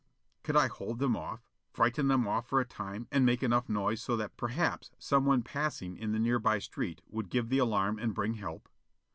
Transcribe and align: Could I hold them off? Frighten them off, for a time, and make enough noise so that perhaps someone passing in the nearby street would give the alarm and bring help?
Could 0.41 0.55
I 0.55 0.65
hold 0.67 0.97
them 0.97 1.15
off? 1.15 1.41
Frighten 1.73 2.07
them 2.07 2.27
off, 2.27 2.49
for 2.49 2.59
a 2.59 2.65
time, 2.65 3.07
and 3.11 3.23
make 3.23 3.43
enough 3.43 3.69
noise 3.69 4.01
so 4.01 4.17
that 4.17 4.35
perhaps 4.35 4.89
someone 4.97 5.43
passing 5.43 5.95
in 5.95 6.11
the 6.11 6.17
nearby 6.17 6.57
street 6.57 7.03
would 7.07 7.29
give 7.29 7.49
the 7.49 7.59
alarm 7.59 7.99
and 7.99 8.11
bring 8.11 8.33
help? 8.33 8.67